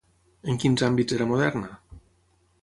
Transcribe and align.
En 0.53 0.55
quins 0.63 0.83
àmbits 0.87 1.17
era 1.19 1.29
moderna? 1.33 1.71